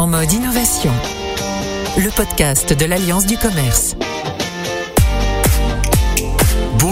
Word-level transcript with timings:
en 0.00 0.06
mode 0.06 0.32
innovation. 0.32 0.92
Le 1.98 2.10
podcast 2.16 2.72
de 2.72 2.86
l'Alliance 2.86 3.26
du 3.26 3.36
commerce. 3.36 3.96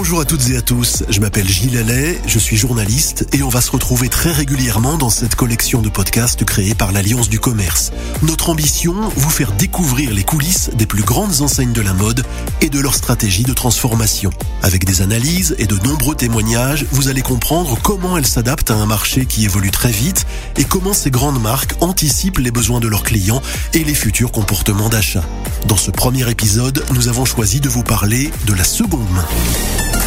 Bonjour 0.01 0.21
à 0.21 0.25
toutes 0.25 0.49
et 0.49 0.55
à 0.55 0.61
tous, 0.61 1.03
je 1.09 1.19
m'appelle 1.19 1.45
Gilles 1.45 1.77
Allais, 1.77 2.21
je 2.25 2.39
suis 2.39 2.55
journaliste 2.55 3.27
et 3.33 3.43
on 3.43 3.49
va 3.49 3.59
se 3.59 3.69
retrouver 3.69 4.07
très 4.07 4.31
régulièrement 4.31 4.97
dans 4.97 5.09
cette 5.09 5.35
collection 5.35 5.81
de 5.81 5.89
podcasts 5.89 6.45
créée 6.45 6.73
par 6.73 6.93
l'Alliance 6.93 7.27
du 7.27 7.37
commerce. 7.37 7.91
Notre 8.21 8.49
ambition, 8.49 8.95
vous 9.17 9.29
faire 9.29 9.51
découvrir 9.51 10.13
les 10.13 10.23
coulisses 10.23 10.69
des 10.73 10.85
plus 10.85 11.03
grandes 11.03 11.41
enseignes 11.41 11.73
de 11.73 11.81
la 11.81 11.91
mode 11.91 12.25
et 12.61 12.69
de 12.69 12.79
leur 12.79 12.95
stratégie 12.95 13.43
de 13.43 13.51
transformation. 13.51 14.29
Avec 14.63 14.85
des 14.85 15.01
analyses 15.01 15.53
et 15.59 15.65
de 15.65 15.75
nombreux 15.85 16.15
témoignages, 16.15 16.85
vous 16.91 17.09
allez 17.09 17.21
comprendre 17.21 17.77
comment 17.83 18.17
elles 18.17 18.25
s'adaptent 18.25 18.71
à 18.71 18.75
un 18.75 18.85
marché 18.85 19.25
qui 19.25 19.43
évolue 19.43 19.71
très 19.71 19.91
vite 19.91 20.25
et 20.55 20.63
comment 20.63 20.93
ces 20.93 21.11
grandes 21.11 21.41
marques 21.41 21.75
anticipent 21.81 22.39
les 22.39 22.51
besoins 22.51 22.79
de 22.79 22.87
leurs 22.87 23.03
clients 23.03 23.41
et 23.73 23.83
les 23.83 23.95
futurs 23.95 24.31
comportements 24.31 24.87
d'achat. 24.87 25.25
Dans 25.67 25.75
ce 25.75 25.91
premier 25.91 26.29
épisode, 26.31 26.85
nous 26.93 27.09
avons 27.09 27.25
choisi 27.25 27.59
de 27.59 27.67
vous 27.67 27.83
parler 27.83 28.31
de 28.47 28.53
la 28.53 28.63
seconde 28.63 29.11
main. 29.11 29.98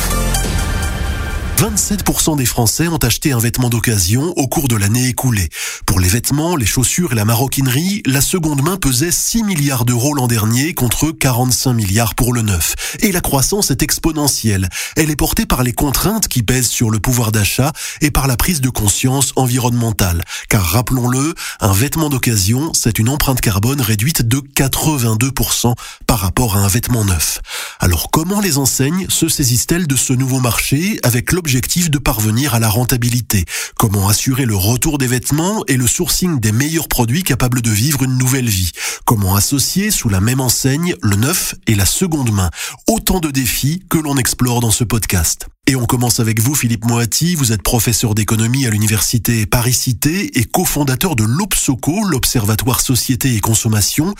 27% 1.62 2.36
des 2.36 2.44
Français 2.44 2.88
ont 2.88 2.96
acheté 2.96 3.30
un 3.30 3.38
vêtement 3.38 3.68
d'occasion 3.68 4.32
au 4.36 4.48
cours 4.48 4.66
de 4.66 4.74
l'année 4.74 5.06
écoulée. 5.06 5.48
Pour 5.86 6.00
les 6.00 6.08
vêtements, 6.08 6.56
les 6.56 6.66
chaussures 6.66 7.12
et 7.12 7.14
la 7.14 7.24
maroquinerie, 7.24 8.02
la 8.04 8.20
seconde 8.20 8.64
main 8.64 8.76
pesait 8.76 9.12
6 9.12 9.44
milliards 9.44 9.84
d'euros 9.84 10.12
l'an 10.12 10.26
dernier 10.26 10.74
contre 10.74 11.12
45 11.12 11.72
milliards 11.72 12.16
pour 12.16 12.32
le 12.32 12.42
neuf. 12.42 12.74
Et 12.98 13.12
la 13.12 13.20
croissance 13.20 13.70
est 13.70 13.80
exponentielle. 13.80 14.70
Elle 14.96 15.08
est 15.08 15.14
portée 15.14 15.46
par 15.46 15.62
les 15.62 15.72
contraintes 15.72 16.26
qui 16.26 16.42
pèsent 16.42 16.68
sur 16.68 16.90
le 16.90 16.98
pouvoir 16.98 17.30
d'achat 17.30 17.70
et 18.00 18.10
par 18.10 18.26
la 18.26 18.36
prise 18.36 18.60
de 18.60 18.68
conscience 18.68 19.32
environnementale. 19.36 20.24
Car 20.48 20.64
rappelons-le, 20.64 21.32
un 21.60 21.72
vêtement 21.72 22.08
d'occasion, 22.08 22.72
c'est 22.74 22.98
une 22.98 23.08
empreinte 23.08 23.40
carbone 23.40 23.80
réduite 23.80 24.22
de 24.22 24.38
82% 24.38 25.76
par 26.08 26.18
rapport 26.18 26.56
à 26.56 26.60
un 26.60 26.68
vêtement 26.68 27.04
neuf. 27.04 27.38
Alors 27.78 28.10
comment 28.10 28.40
les 28.40 28.58
enseignes 28.58 29.06
se 29.08 29.28
saisissent-elles 29.28 29.86
de 29.86 29.94
ce 29.94 30.12
nouveau 30.12 30.40
marché 30.40 30.98
avec 31.04 31.30
l'objectif 31.30 31.51
objectif 31.52 31.90
de 31.90 31.98
parvenir 31.98 32.54
à 32.54 32.60
la 32.60 32.70
rentabilité. 32.70 33.44
Comment 33.76 34.08
assurer 34.08 34.46
le 34.46 34.56
retour 34.56 34.96
des 34.96 35.06
vêtements 35.06 35.62
et 35.68 35.76
le 35.76 35.86
sourcing 35.86 36.40
des 36.40 36.50
meilleurs 36.50 36.88
produits 36.88 37.24
capables 37.24 37.60
de 37.60 37.68
vivre 37.70 38.04
une 38.04 38.16
nouvelle 38.16 38.48
vie? 38.48 38.70
Comment 39.04 39.36
associer 39.36 39.90
sous 39.90 40.08
la 40.08 40.22
même 40.22 40.40
enseigne 40.40 40.94
le 41.02 41.16
neuf 41.16 41.54
et 41.66 41.74
la 41.74 41.84
seconde 41.84 42.32
main? 42.32 42.48
Autant 42.88 43.20
de 43.20 43.30
défis 43.30 43.82
que 43.90 43.98
l'on 43.98 44.16
explore 44.16 44.60
dans 44.60 44.70
ce 44.70 44.82
podcast. 44.82 45.46
Et 45.66 45.76
on 45.76 45.84
commence 45.84 46.20
avec 46.20 46.40
vous, 46.40 46.54
Philippe 46.54 46.86
Moati. 46.86 47.34
Vous 47.34 47.52
êtes 47.52 47.62
professeur 47.62 48.14
d'économie 48.14 48.64
à 48.64 48.70
l'université 48.70 49.44
Paris-Cité 49.44 50.38
et 50.38 50.44
cofondateur 50.44 51.16
de 51.16 51.24
l'OPSOCO, 51.24 52.04
l'Observatoire 52.08 52.80
Société 52.80 53.34
et 53.34 53.40
Consommation. 53.40 54.14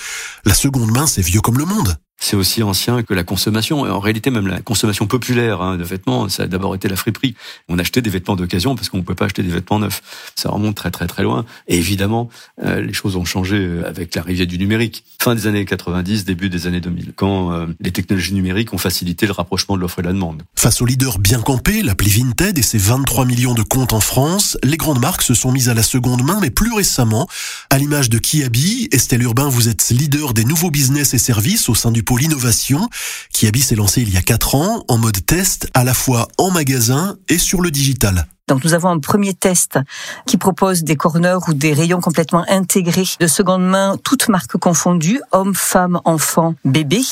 La 0.45 0.53
seconde 0.53 0.91
main, 0.91 1.07
c'est 1.07 1.23
vieux 1.23 1.41
comme 1.41 1.57
le 1.57 1.65
monde 1.65 1.97
c'est 2.23 2.37
aussi 2.37 2.63
ancien 2.63 3.03
que 3.03 3.15
la 3.15 3.25
consommation. 3.25 3.81
En 3.81 3.99
réalité, 3.99 4.31
même 4.31 4.47
la 4.47 4.61
consommation 4.61 5.09
populaire 5.09 5.61
hein, 5.61 5.77
de 5.77 5.83
vêtements, 5.83 6.29
ça 6.29 6.45
a 6.45 6.47
d'abord 6.47 6.73
été 6.73 6.89
la 6.89 6.95
friperie. 6.95 7.35
On 7.69 7.81
achetait 7.81 8.01
des 8.01 8.11
vêtements 8.11 8.37
d'occasion 8.37 8.77
parce 8.77 8.89
qu'on 8.89 8.99
ne 8.99 9.03
pouvait 9.03 9.17
pas 9.17 9.25
acheter 9.25 9.43
des 9.43 9.51
vêtements 9.51 9.81
neufs. 9.81 10.01
Ça 10.37 10.49
remonte 10.51 10.77
très 10.77 10.93
très 10.93 11.09
très 11.09 11.25
loin. 11.25 11.45
Et 11.67 11.77
évidemment, 11.77 12.29
euh, 12.65 12.81
les 12.81 12.93
choses 12.93 13.17
ont 13.17 13.25
changé 13.25 13.57
euh, 13.57 13.89
avec 13.89 14.15
l'arrivée 14.15 14.47
du 14.47 14.57
numérique. 14.57 15.05
Fin 15.21 15.35
des 15.35 15.49
années 15.49 15.65
90, 15.65 16.25
début 16.25 16.49
des 16.49 16.69
années 16.69 16.81
2000, 16.81 17.13
quand 17.17 17.53
euh, 17.53 17.67
les 17.81 17.91
technologies 17.91 18.35
numériques 18.35 18.73
ont 18.73 18.79
facilité 18.79 19.27
le 19.27 19.33
rapprochement 19.33 19.75
de 19.75 19.81
l'offre 19.81 19.99
et 19.99 20.03
de 20.03 20.07
la 20.07 20.13
demande. 20.13 20.45
Face 20.55 20.81
au 20.81 20.87
leader 20.87 21.19
bien 21.19 21.41
campé, 21.41 21.83
l'appli 21.83 22.09
Vinted 22.09 22.57
et 22.57 22.63
ses 22.63 22.79
23 22.79 23.25
millions 23.25 23.55
de 23.55 23.65
comptes 23.65 23.95
en 23.95 24.01
France, 24.01 24.57
les 24.63 24.77
grandes 24.77 25.01
marques 25.01 25.23
se 25.23 25.35
sont 25.35 25.51
mises 25.51 25.69
à 25.69 25.75
la 25.75 25.83
seconde 25.83 26.23
main, 26.23 26.39
mais 26.41 26.51
plus 26.51 26.73
récemment, 26.73 27.27
à 27.69 27.79
l'image 27.79 28.11
de 28.11 28.19
Kiabi, 28.19 28.89
Estelle 28.93 29.23
Urbain, 29.23 29.49
vous 29.49 29.69
êtes 29.69 29.89
leader 29.91 30.35
des 30.35 30.45
nouveaux 30.45 30.71
business 30.71 31.15
et 31.15 31.19
services 31.19 31.69
au 31.69 31.75
sein 31.75 31.91
du 31.91 32.05
pôle 32.13 32.25
innovation. 32.25 32.91
Kiabi 33.33 33.63
s'est 33.63 33.75
lancé 33.75 34.03
il 34.03 34.11
y 34.11 34.19
a 34.19 34.21
4 34.21 34.55
ans 34.55 34.85
en 34.89 34.99
mode 34.99 35.25
test, 35.25 35.71
à 35.73 35.83
la 35.83 35.95
fois 35.95 36.29
en 36.37 36.51
magasin 36.51 37.17
et 37.31 37.39
sur 37.39 37.63
le 37.63 37.71
digital. 37.71 38.27
Donc 38.49 38.65
nous 38.65 38.75
avons 38.75 38.89
un 38.89 38.99
premier 38.99 39.35
test 39.35 39.79
qui 40.27 40.37
propose 40.37 40.83
des 40.83 40.97
corners 40.97 41.39
ou 41.49 41.55
des 41.55 41.73
rayons 41.73 42.01
complètement 42.01 42.45
intégrés 42.49 43.07
de 43.21 43.27
seconde 43.29 43.65
main, 43.65 43.97
toutes 44.03 44.29
marques 44.29 44.57
confondues, 44.57 45.21
hommes, 45.31 45.55
femmes, 45.55 46.01
enfants, 46.05 46.55
bébés. 46.65 47.05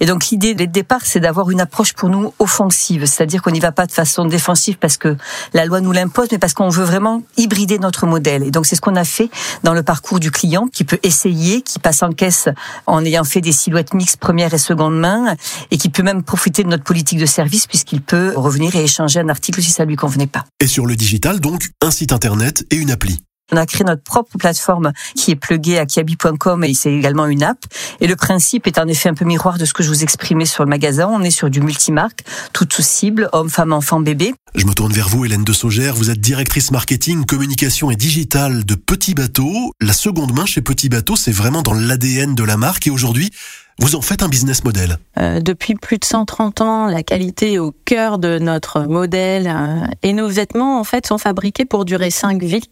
Et 0.00 0.06
donc 0.06 0.28
l'idée 0.28 0.54
dès 0.54 0.66
le 0.66 0.72
départ, 0.72 1.00
c'est 1.02 1.18
d'avoir 1.18 1.50
une 1.50 1.60
approche 1.60 1.92
pour 1.92 2.08
nous 2.08 2.32
offensive, 2.38 3.04
c'est-à-dire 3.06 3.42
qu'on 3.42 3.50
n'y 3.50 3.60
va 3.60 3.72
pas 3.72 3.86
de 3.86 3.92
façon 3.92 4.26
défensive 4.26 4.78
parce 4.78 4.96
que 4.96 5.16
la 5.54 5.64
loi 5.66 5.80
nous 5.80 5.90
l'impose, 5.90 6.28
mais 6.30 6.38
parce 6.38 6.54
qu'on 6.54 6.68
veut 6.68 6.84
vraiment 6.84 7.22
hybrider 7.36 7.78
notre 7.78 8.06
modèle. 8.06 8.44
Et 8.44 8.52
donc 8.52 8.66
c'est 8.66 8.76
ce 8.76 8.80
qu'on 8.80 8.96
a 8.96 9.04
fait 9.04 9.28
dans 9.64 9.74
le 9.74 9.82
parcours 9.82 10.20
du 10.20 10.30
client, 10.30 10.68
qui 10.68 10.84
peut 10.84 11.00
essayer, 11.02 11.62
qui 11.62 11.80
passe 11.80 12.02
en 12.04 12.12
caisse 12.12 12.48
en 12.86 13.04
ayant 13.04 13.24
fait 13.24 13.40
des 13.40 13.52
silhouettes 13.52 13.92
mixtes 13.92 14.18
première 14.18 14.54
et 14.54 14.58
seconde 14.58 14.98
main, 14.98 15.34
et 15.70 15.78
qui 15.78 15.88
peut 15.88 16.04
même 16.04 16.22
profiter 16.22 16.62
de 16.62 16.68
notre 16.68 16.84
politique 16.84 17.18
de 17.18 17.26
service 17.26 17.66
puisqu'il 17.66 18.02
peut 18.02 18.32
revenir 18.36 18.76
et 18.76 18.84
échanger 18.84 19.18
un 19.18 19.28
article 19.28 19.60
si 19.62 19.70
ça 19.72 19.84
lui 19.84 19.96
convenait 19.96 20.26
pas 20.26 20.44
sur 20.76 20.84
le 20.84 20.94
digital, 20.94 21.40
donc 21.40 21.70
un 21.80 21.90
site 21.90 22.12
internet 22.12 22.66
et 22.70 22.76
une 22.76 22.90
appli. 22.90 23.25
On 23.52 23.56
a 23.56 23.66
créé 23.66 23.84
notre 23.84 24.02
propre 24.02 24.36
plateforme 24.38 24.92
qui 25.14 25.30
est 25.30 25.36
pluguée 25.36 25.78
à 25.78 25.86
kiabi.com 25.86 26.64
et 26.64 26.74
c'est 26.74 26.92
également 26.92 27.26
une 27.26 27.44
app. 27.44 27.58
Et 28.00 28.08
le 28.08 28.16
principe 28.16 28.66
est 28.66 28.78
en 28.78 28.88
effet 28.88 29.08
un 29.08 29.14
peu 29.14 29.24
miroir 29.24 29.56
de 29.56 29.64
ce 29.64 29.72
que 29.72 29.84
je 29.84 29.88
vous 29.88 30.02
exprimais 30.02 30.46
sur 30.46 30.64
le 30.64 30.68
magasin. 30.68 31.08
On 31.08 31.22
est 31.22 31.30
sur 31.30 31.48
du 31.48 31.60
multimarque, 31.60 32.24
tout 32.52 32.66
sous 32.70 32.82
cible, 32.82 33.28
homme, 33.32 33.48
femme, 33.48 33.72
enfant, 33.72 34.00
bébé. 34.00 34.34
Je 34.56 34.66
me 34.66 34.72
tourne 34.72 34.92
vers 34.92 35.08
vous, 35.08 35.24
Hélène 35.24 35.44
de 35.44 35.52
Saugère. 35.52 35.94
Vous 35.94 36.10
êtes 36.10 36.20
directrice 36.20 36.72
marketing, 36.72 37.24
communication 37.24 37.90
et 37.90 37.96
digital 37.96 38.64
de 38.64 38.74
Petit 38.74 39.14
Bateau. 39.14 39.72
La 39.80 39.92
seconde 39.92 40.34
main 40.34 40.46
chez 40.46 40.60
Petit 40.60 40.88
Bateau, 40.88 41.14
c'est 41.14 41.32
vraiment 41.32 41.62
dans 41.62 41.74
l'ADN 41.74 42.34
de 42.34 42.42
la 42.42 42.56
marque 42.56 42.88
et 42.88 42.90
aujourd'hui, 42.90 43.30
vous 43.78 43.94
en 43.94 44.00
faites 44.00 44.22
un 44.22 44.28
business 44.28 44.64
model. 44.64 44.98
Euh, 45.18 45.40
depuis 45.40 45.74
plus 45.74 45.98
de 45.98 46.04
130 46.04 46.62
ans, 46.62 46.86
la 46.86 47.02
qualité 47.02 47.54
est 47.54 47.58
au 47.58 47.72
cœur 47.84 48.18
de 48.18 48.38
notre 48.38 48.80
modèle 48.82 49.46
euh, 49.46 49.86
et 50.02 50.12
nos 50.14 50.28
vêtements 50.28 50.80
en 50.80 50.84
fait 50.84 51.06
sont 51.06 51.18
fabriqués 51.18 51.66
pour 51.66 51.84
durer 51.84 52.10
5 52.10 52.42
vies. 52.42 52.70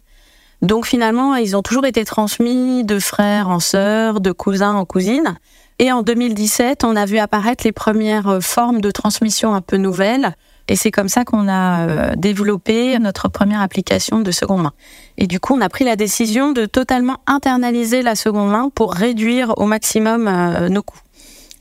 Donc 0.61 0.85
finalement, 0.85 1.35
ils 1.35 1.55
ont 1.55 1.61
toujours 1.61 1.85
été 1.85 2.05
transmis 2.05 2.83
de 2.83 2.99
frères 2.99 3.49
en 3.49 3.59
sœurs, 3.59 4.21
de 4.21 4.31
cousins 4.31 4.73
en 4.73 4.85
cousines. 4.85 5.37
Et 5.79 5.91
en 5.91 6.03
2017, 6.03 6.83
on 6.83 6.95
a 6.95 7.05
vu 7.05 7.17
apparaître 7.17 7.65
les 7.65 7.73
premières 7.73 8.27
euh, 8.27 8.39
formes 8.39 8.81
de 8.81 8.91
transmission 8.91 9.53
un 9.53 9.61
peu 9.61 9.77
nouvelles. 9.77 10.35
Et 10.67 10.75
c'est 10.75 10.91
comme 10.91 11.09
ça 11.09 11.25
qu'on 11.25 11.47
a 11.47 12.15
développé 12.15 12.97
notre 12.97 13.29
première 13.29 13.61
application 13.61 14.21
de 14.21 14.31
seconde 14.31 14.63
main. 14.63 14.73
Et 15.17 15.27
du 15.27 15.39
coup, 15.39 15.53
on 15.53 15.61
a 15.61 15.69
pris 15.69 15.85
la 15.85 15.95
décision 15.95 16.51
de 16.51 16.65
totalement 16.65 17.17
internaliser 17.27 18.01
la 18.01 18.15
seconde 18.15 18.49
main 18.49 18.69
pour 18.73 18.93
réduire 18.93 19.53
au 19.57 19.65
maximum 19.65 20.27
euh, 20.27 20.69
nos 20.69 20.81
coûts. 20.81 20.99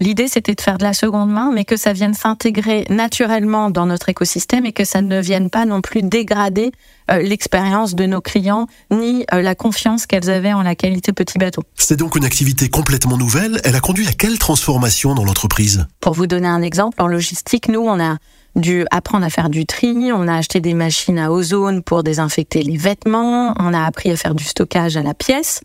L'idée, 0.04 0.28
c'était 0.28 0.54
de 0.54 0.60
faire 0.60 0.76
de 0.76 0.82
la 0.82 0.92
seconde 0.92 1.30
main, 1.30 1.50
mais 1.50 1.64
que 1.64 1.78
ça 1.78 1.94
vienne 1.94 2.12
s'intégrer 2.12 2.84
naturellement 2.90 3.70
dans 3.70 3.86
notre 3.86 4.10
écosystème 4.10 4.66
et 4.66 4.72
que 4.72 4.84
ça 4.84 5.00
ne 5.00 5.18
vienne 5.18 5.48
pas 5.48 5.64
non 5.64 5.80
plus 5.80 6.02
dégrader 6.02 6.72
euh, 7.10 7.22
l'expérience 7.22 7.94
de 7.94 8.04
nos 8.04 8.20
clients 8.20 8.66
ni 8.90 9.24
euh, 9.32 9.40
la 9.40 9.54
confiance 9.54 10.04
qu'elles 10.04 10.28
avaient 10.28 10.52
en 10.52 10.60
la 10.60 10.74
qualité 10.74 11.14
petit 11.14 11.38
bateau. 11.38 11.62
C'est 11.76 11.96
donc 11.96 12.16
une 12.16 12.26
activité 12.26 12.68
complètement 12.68 13.16
nouvelle. 13.16 13.62
Elle 13.64 13.76
a 13.76 13.80
conduit 13.80 14.06
à 14.06 14.12
quelle 14.12 14.38
transformation 14.38 15.14
dans 15.14 15.24
l'entreprise? 15.24 15.86
Pour 16.00 16.12
vous 16.12 16.26
donner 16.26 16.48
un 16.48 16.60
exemple, 16.60 17.00
en 17.00 17.06
logistique, 17.06 17.68
nous, 17.68 17.80
on 17.80 17.98
a 17.98 18.18
dû 18.56 18.84
apprendre 18.90 19.24
à 19.24 19.30
faire 19.30 19.48
du 19.48 19.64
tri, 19.64 20.12
on 20.12 20.28
a 20.28 20.36
acheté 20.36 20.60
des 20.60 20.74
machines 20.74 21.18
à 21.18 21.32
ozone 21.32 21.82
pour 21.82 22.02
désinfecter 22.02 22.62
les 22.62 22.76
vêtements, 22.76 23.54
on 23.58 23.72
a 23.72 23.82
appris 23.82 24.10
à 24.10 24.16
faire 24.16 24.34
du 24.34 24.44
stockage 24.44 24.98
à 24.98 25.02
la 25.02 25.14
pièce. 25.14 25.62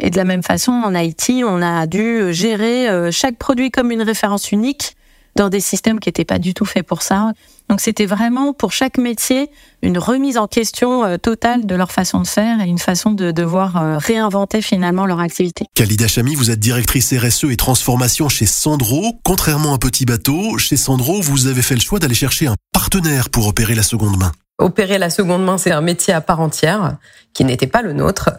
Et 0.00 0.10
de 0.10 0.16
la 0.16 0.24
même 0.24 0.42
façon, 0.42 0.72
en 0.72 0.94
Haïti, 0.94 1.42
on 1.44 1.62
a 1.62 1.86
dû 1.86 2.32
gérer 2.32 2.88
euh, 2.88 3.10
chaque 3.10 3.36
produit 3.36 3.70
comme 3.70 3.90
une 3.90 4.02
référence 4.02 4.52
unique 4.52 4.96
dans 5.36 5.48
des 5.48 5.60
systèmes 5.60 6.00
qui 6.00 6.08
n'étaient 6.08 6.24
pas 6.24 6.38
du 6.38 6.54
tout 6.54 6.64
faits 6.64 6.86
pour 6.86 7.02
ça. 7.02 7.32
Donc 7.68 7.80
c'était 7.80 8.06
vraiment 8.06 8.52
pour 8.52 8.72
chaque 8.72 8.98
métier 8.98 9.50
une 9.82 9.98
remise 9.98 10.38
en 10.38 10.46
question 10.46 11.04
euh, 11.04 11.16
totale 11.18 11.66
de 11.66 11.74
leur 11.74 11.92
façon 11.92 12.20
de 12.20 12.26
faire 12.26 12.60
et 12.60 12.64
une 12.64 12.78
façon 12.78 13.12
de 13.12 13.30
devoir 13.30 13.76
euh, 13.76 13.98
réinventer 13.98 14.62
finalement 14.62 15.06
leur 15.06 15.20
activité. 15.20 15.66
Khalida 15.74 16.08
Chami, 16.08 16.34
vous 16.34 16.50
êtes 16.50 16.60
directrice 16.60 17.12
RSE 17.12 17.44
et 17.50 17.56
transformation 17.56 18.28
chez 18.28 18.46
Sandro. 18.46 19.18
Contrairement 19.24 19.74
à 19.74 19.78
Petit 19.78 20.04
Bateau, 20.04 20.58
chez 20.58 20.76
Sandro, 20.76 21.20
vous 21.20 21.46
avez 21.46 21.62
fait 21.62 21.74
le 21.74 21.80
choix 21.80 21.98
d'aller 21.98 22.14
chercher 22.14 22.46
un 22.46 22.54
partenaire 22.72 23.30
pour 23.30 23.46
opérer 23.46 23.74
la 23.74 23.82
seconde 23.82 24.16
main. 24.16 24.32
Opérer 24.58 24.96
la 24.96 25.10
seconde 25.10 25.44
main, 25.44 25.58
c'est 25.58 25.72
un 25.72 25.82
métier 25.82 26.14
à 26.14 26.22
part 26.22 26.40
entière 26.40 26.96
qui 27.34 27.44
n'était 27.44 27.66
pas 27.66 27.82
le 27.82 27.92
nôtre. 27.92 28.30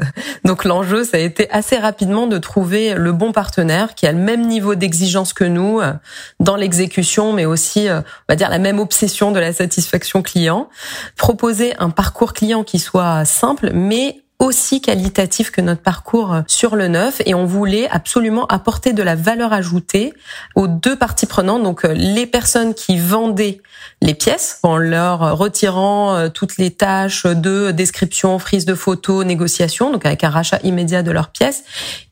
Donc 0.44 0.64
l'enjeu, 0.64 1.04
ça 1.04 1.18
a 1.18 1.20
été 1.20 1.48
assez 1.52 1.78
rapidement 1.78 2.26
de 2.26 2.40
trouver 2.40 2.96
le 2.96 3.12
bon 3.12 3.32
partenaire 3.32 3.94
qui 3.94 4.08
a 4.08 4.12
le 4.12 4.18
même 4.18 4.48
niveau 4.48 4.74
d'exigence 4.74 5.34
que 5.34 5.44
nous 5.44 5.80
euh, 5.80 5.94
dans 6.40 6.56
l'exécution, 6.56 7.34
mais 7.34 7.46
aussi, 7.46 7.88
euh, 7.88 8.00
on 8.00 8.34
va 8.34 8.36
dire, 8.36 8.50
la 8.50 8.58
même 8.58 8.80
obsession 8.80 9.32
de 9.32 9.40
la 9.40 9.54
satisfaction 9.54 10.24
client. 10.24 10.70
Proposer 11.18 11.76
un 11.78 11.92
parcours 11.92 12.34
client 12.34 12.64
qui 12.64 12.80
soit 12.80 13.24
simple, 13.24 13.70
mais 13.74 14.24
aussi 14.40 14.82
qualitatif 14.82 15.52
que 15.52 15.62
notre 15.62 15.82
parcours 15.82 16.42
sur 16.48 16.76
le 16.76 16.88
neuf. 16.88 17.22
Et 17.26 17.34
on 17.34 17.46
voulait 17.46 17.90
absolument 17.90 18.46
apporter 18.48 18.94
de 18.94 19.04
la 19.04 19.16
valeur 19.16 19.54
ajoutée 19.54 20.14
aux 20.56 20.68
deux 20.68 20.96
parties 20.96 21.26
prenantes, 21.26 21.64
donc 21.64 21.86
euh, 21.86 21.94
les 21.94 22.26
personnes 22.26 22.74
qui 22.74 22.98
vendaient 22.98 23.62
les 24.02 24.14
pièces 24.14 24.60
en 24.64 24.78
leur 24.78 25.38
retirant 25.38 26.16
euh, 26.16 26.30
toutes 26.30 26.58
les 26.58 26.72
tâches 26.72 27.26
de 27.26 27.72
description, 27.72 28.38
frise 28.38 28.66
de 28.66 28.76
photos, 28.76 29.26
négociation, 29.26 29.92
donc 29.92 30.06
avec 30.06 30.24
un 30.24 30.30
rachat 30.30 30.60
immédiat 30.64 31.02
de 31.02 31.12
leurs 31.12 31.30
pièces, 31.30 31.64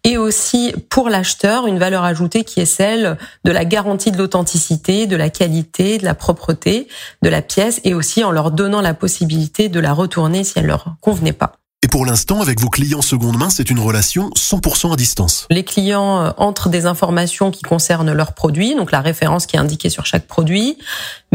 et 0.04 0.18
aussi 0.18 0.74
pour 0.90 1.10
l'acheteur 1.10 1.68
une 1.68 1.78
valeur 1.78 2.04
ajoutée 2.04 2.44
qui 2.44 2.60
est 2.60 2.66
celle 2.66 3.18
de 3.44 3.52
la 3.52 3.66
garantie 3.66 4.12
de 4.12 4.18
l'authenticité, 4.18 5.06
de 5.06 5.16
la 5.16 5.30
qualité, 5.30 5.98
de 5.98 6.06
la 6.06 6.16
propreté 6.16 6.88
de 7.22 7.30
la 7.30 7.42
pièce 7.42 7.82
et 7.84 7.94
aussi 7.94 8.24
en 8.24 8.32
leur 8.32 8.52
donnant 8.52 8.82
la 8.82 8.94
possibilité 8.94 9.70
de 9.70 9.80
la 9.80 9.94
retourner 9.94 10.44
si 10.44 10.60
elle 10.60 10.68
leur 10.68 10.96
convenait 11.02 11.34
pas. 11.34 11.54
Et 11.86 11.88
pour 11.88 12.04
l'instant, 12.08 12.42
avec 12.42 12.60
vos 12.60 12.70
clients 12.70 13.04
seconde 13.04 13.38
main, 13.38 13.52
c'est 13.52 13.70
une 13.70 13.78
relation 13.78 14.32
100% 14.32 14.92
à 14.92 14.96
distance. 14.96 15.46
Les 15.52 15.64
clients 15.64 16.20
euh, 16.20 16.32
entrent 16.38 16.70
des 16.70 16.88
informations 16.88 17.52
qui 17.52 17.62
concernent 17.62 18.12
leurs 18.12 18.34
produits, 18.34 18.74
donc 18.74 18.92
la 18.92 19.02
référence 19.02 19.46
qui 19.46 19.56
est 19.56 19.60
indiquée 19.60 19.92
sur 19.92 20.08
chaque 20.08 20.26
produit, 20.26 20.80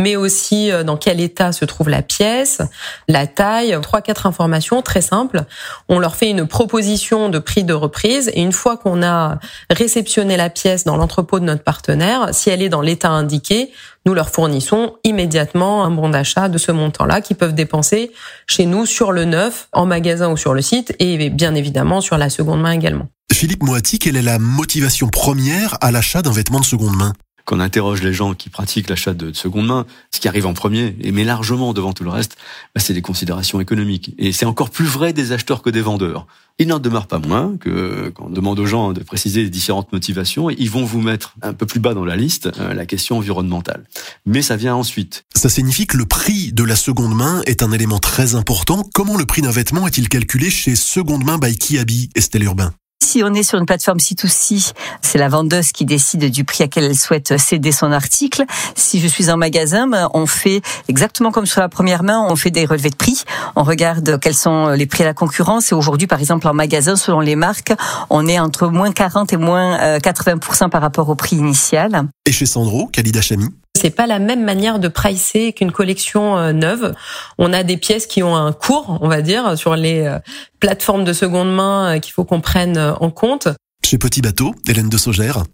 mais 0.00 0.16
aussi 0.16 0.70
euh, 0.70 0.82
dans 0.82 0.96
quel 0.96 1.20
état 1.20 1.52
se 1.52 1.64
trouve 1.64 1.88
la 1.88 2.02
pièce, 2.02 2.60
la 3.08 3.26
taille, 3.26 3.76
trois 3.82 4.00
quatre 4.00 4.26
informations 4.26 4.82
très 4.82 5.02
simples. 5.02 5.44
On 5.88 5.98
leur 5.98 6.16
fait 6.16 6.30
une 6.30 6.46
proposition 6.46 7.28
de 7.28 7.38
prix 7.38 7.64
de 7.64 7.74
reprise 7.74 8.30
et 8.34 8.40
une 8.40 8.52
fois 8.52 8.76
qu'on 8.76 9.02
a 9.02 9.38
réceptionné 9.68 10.36
la 10.36 10.50
pièce 10.50 10.84
dans 10.84 10.96
l'entrepôt 10.96 11.38
de 11.38 11.44
notre 11.44 11.62
partenaire, 11.62 12.28
si 12.32 12.50
elle 12.50 12.62
est 12.62 12.68
dans 12.68 12.80
l'état 12.80 13.10
indiqué, 13.10 13.70
nous 14.06 14.14
leur 14.14 14.30
fournissons 14.30 14.94
immédiatement 15.04 15.84
un 15.84 15.90
bon 15.90 16.08
d'achat 16.08 16.48
de 16.48 16.56
ce 16.56 16.72
montant-là 16.72 17.20
qu'ils 17.20 17.36
peuvent 17.36 17.54
dépenser 17.54 18.12
chez 18.46 18.64
nous 18.64 18.86
sur 18.86 19.12
le 19.12 19.26
neuf, 19.26 19.68
en 19.72 19.84
magasin 19.84 20.30
ou 20.30 20.36
sur 20.36 20.54
le 20.54 20.62
site 20.62 20.94
et 20.98 21.28
bien 21.28 21.54
évidemment 21.54 22.00
sur 22.00 22.16
la 22.16 22.30
seconde 22.30 22.62
main 22.62 22.72
également. 22.72 23.08
Philippe 23.32 23.62
Moati, 23.62 23.98
quelle 23.98 24.16
est 24.16 24.22
la 24.22 24.38
motivation 24.38 25.08
première 25.08 25.76
à 25.80 25.90
l'achat 25.90 26.22
d'un 26.22 26.32
vêtement 26.32 26.60
de 26.60 26.64
seconde 26.64 26.96
main? 26.96 27.12
Qu'on 27.44 27.60
interroge 27.60 28.02
les 28.02 28.12
gens 28.12 28.34
qui 28.34 28.48
pratiquent 28.48 28.88
l'achat 28.88 29.14
de, 29.14 29.32
seconde 29.32 29.66
main, 29.66 29.86
ce 30.10 30.20
qui 30.20 30.28
arrive 30.28 30.46
en 30.46 30.54
premier, 30.54 30.96
et 31.00 31.12
mais 31.12 31.24
largement 31.24 31.72
devant 31.72 31.92
tout 31.92 32.04
le 32.04 32.10
reste, 32.10 32.36
bah, 32.74 32.80
c'est 32.80 32.94
des 32.94 33.02
considérations 33.02 33.60
économiques. 33.60 34.14
Et 34.18 34.32
c'est 34.32 34.46
encore 34.46 34.70
plus 34.70 34.86
vrai 34.86 35.12
des 35.12 35.32
acheteurs 35.32 35.62
que 35.62 35.70
des 35.70 35.80
vendeurs. 35.80 36.26
Il 36.58 36.68
n'en 36.68 36.78
demeure 36.78 37.06
pas 37.06 37.18
moins 37.18 37.56
que 37.58 38.12
quand 38.14 38.26
on 38.26 38.30
demande 38.30 38.58
aux 38.58 38.66
gens 38.66 38.92
de 38.92 39.02
préciser 39.02 39.42
les 39.42 39.50
différentes 39.50 39.92
motivations, 39.92 40.50
ils 40.50 40.70
vont 40.70 40.84
vous 40.84 41.00
mettre 41.00 41.34
un 41.40 41.54
peu 41.54 41.64
plus 41.64 41.80
bas 41.80 41.94
dans 41.94 42.04
la 42.04 42.16
liste 42.16 42.50
euh, 42.58 42.74
la 42.74 42.84
question 42.84 43.16
environnementale. 43.16 43.84
Mais 44.26 44.42
ça 44.42 44.56
vient 44.56 44.74
ensuite. 44.74 45.24
Ça 45.34 45.48
signifie 45.48 45.86
que 45.86 45.96
le 45.96 46.04
prix 46.04 46.52
de 46.52 46.62
la 46.62 46.76
seconde 46.76 47.14
main 47.14 47.40
est 47.46 47.62
un 47.62 47.72
élément 47.72 47.98
très 47.98 48.34
important. 48.34 48.86
Comment 48.92 49.16
le 49.16 49.24
prix 49.24 49.40
d'un 49.40 49.50
vêtement 49.50 49.86
est-il 49.86 50.08
calculé 50.10 50.50
chez 50.50 50.76
Seconde 50.76 51.24
Main 51.24 51.38
by 51.38 51.56
Kiabi, 51.56 52.10
Estelle 52.14 52.44
Urbain? 52.44 52.74
Si 53.02 53.24
on 53.24 53.34
est 53.34 53.42
sur 53.42 53.58
une 53.58 53.66
plateforme 53.66 53.98
C2C, 53.98 54.72
c'est 55.02 55.18
la 55.18 55.28
vendeuse 55.28 55.72
qui 55.72 55.84
décide 55.84 56.30
du 56.30 56.44
prix 56.44 56.62
à 56.62 56.68
quel 56.68 56.84
elle 56.84 56.96
souhaite 56.96 57.36
céder 57.38 57.72
son 57.72 57.90
article. 57.90 58.44
Si 58.76 59.00
je 59.00 59.08
suis 59.08 59.30
en 59.30 59.36
magasin, 59.36 59.88
ben, 59.88 60.08
on 60.14 60.26
fait 60.26 60.62
exactement 60.88 61.32
comme 61.32 61.46
sur 61.46 61.60
la 61.60 61.68
première 61.68 62.04
main, 62.04 62.24
on 62.28 62.36
fait 62.36 62.52
des 62.52 62.64
relevés 62.64 62.90
de 62.90 62.96
prix. 62.96 63.24
On 63.56 63.64
regarde 63.64 64.20
quels 64.20 64.36
sont 64.36 64.68
les 64.68 64.86
prix 64.86 65.02
à 65.02 65.06
la 65.06 65.14
concurrence. 65.14 65.72
Et 65.72 65.74
aujourd'hui, 65.74 66.06
par 66.06 66.20
exemple, 66.20 66.46
en 66.46 66.54
magasin, 66.54 66.94
selon 66.94 67.20
les 67.20 67.36
marques, 67.36 67.72
on 68.10 68.28
est 68.28 68.38
entre 68.38 68.68
moins 68.68 68.92
40 68.92 69.32
et 69.32 69.36
moins 69.36 69.98
80% 69.98 70.64
euh, 70.64 70.68
par 70.68 70.80
rapport 70.80 71.08
au 71.08 71.16
prix 71.16 71.36
initial. 71.36 72.04
Et 72.26 72.32
chez 72.32 72.46
Sandro, 72.46 72.86
Khalida 72.92 73.20
Chami 73.22 73.48
c'est 73.80 73.90
pas 73.90 74.06
la 74.06 74.18
même 74.18 74.44
manière 74.44 74.78
de 74.78 74.88
pricer 74.88 75.54
qu'une 75.54 75.72
collection 75.72 76.36
euh, 76.36 76.52
neuve. 76.52 76.94
On 77.38 77.52
a 77.52 77.62
des 77.62 77.78
pièces 77.78 78.06
qui 78.06 78.22
ont 78.22 78.36
un 78.36 78.52
cours, 78.52 78.98
on 79.00 79.08
va 79.08 79.22
dire, 79.22 79.56
sur 79.56 79.74
les 79.74 80.02
euh, 80.02 80.18
plateformes 80.60 81.04
de 81.04 81.14
seconde 81.14 81.54
main 81.54 81.96
euh, 81.96 81.98
qu'il 81.98 82.12
faut 82.12 82.24
qu'on 82.24 82.42
prenne 82.42 82.78
en 82.78 83.10
compte. 83.10 83.48
Chez 83.84 83.96
Petit 83.96 84.20
Bateau, 84.20 84.54
Hélène 84.68 84.90
de 84.90 84.98
Saugère. 84.98 85.44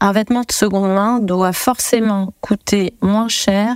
Un 0.00 0.12
vêtement 0.12 0.42
de 0.42 0.52
seconde 0.52 0.94
main 0.94 1.18
doit 1.18 1.52
forcément 1.52 2.32
coûter 2.40 2.94
moins 3.02 3.28
cher 3.28 3.74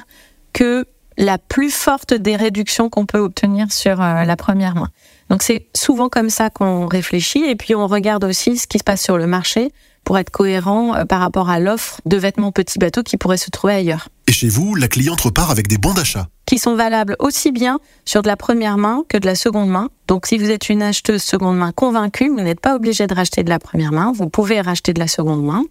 que 0.53 0.87
la 1.19 1.39
plus 1.39 1.71
forte 1.71 2.15
des 2.15 2.37
réductions 2.37 2.89
qu'on 2.89 3.07
peut 3.07 3.19
obtenir 3.19 3.73
sur 3.73 3.97
la 3.97 4.37
première 4.37 4.75
main. 4.75 4.89
Donc 5.31 5.43
c'est 5.43 5.67
souvent 5.75 6.09
comme 6.09 6.29
ça 6.29 6.51
qu'on 6.51 6.87
réfléchit 6.87 7.45
et 7.45 7.57
puis 7.57 7.75
on 7.75 7.87
regarde 7.87 8.25
aussi 8.25 8.59
ce 8.59 8.67
qui 8.67 8.79
se 8.79 8.85
passe 8.85 9.03
sur 9.03 9.17
le 9.17 9.27
marché 9.27 9.73
pour 10.07 10.17
être 10.17 10.31
cohérent 10.31 10.95
euh, 10.95 11.05
par 11.05 11.21
rapport 11.21 11.51
à 11.51 11.59
l'offre 11.59 12.01
de 12.07 12.17
vêtements 12.17 12.53
petits 12.53 12.79
bateaux 12.79 13.03
qui 13.03 13.19
pourraient 13.19 13.37
se 13.37 13.51
trouver 13.51 13.75
ailleurs. 13.75 14.09
Et 14.29 14.33
chez 14.33 14.49
vous, 14.49 14.75
la 14.75 14.89
cliente 14.89 15.21
repart 15.21 15.51
avec 15.51 15.69
des 15.69 15.77
bons 15.77 15.93
d'achat 15.93 16.29
qui 16.47 16.59
sont 16.59 16.77
valables 16.77 17.17
aussi 17.19 17.51
bien 17.51 17.81
sur 18.05 18.23
de 18.23 18.29
la 18.29 18.37
première 18.37 18.79
main 18.79 19.03
que 19.09 19.19
de 19.19 19.27
la 19.27 19.35
seconde 19.35 19.69
main. 19.69 19.91
Donc 20.07 20.27
si 20.27 20.39
vous 20.39 20.49
êtes 20.49 20.69
une 20.69 20.81
acheteuse 20.81 21.23
seconde 21.23 21.59
main 21.59 21.73
convaincue, 21.73 22.29
vous 22.29 22.41
n'êtes 22.41 22.61
pas 22.61 22.77
obligé 22.77 23.09
de 23.09 23.15
racheter 23.15 23.43
de 23.43 23.49
la 23.49 23.59
première 23.59 23.91
main, 23.91 24.13
vous 24.15 24.29
pouvez 24.29 24.61
racheter 24.61 24.93
de 24.93 25.01
la 25.01 25.09
seconde 25.09 25.45
main. 25.45 25.65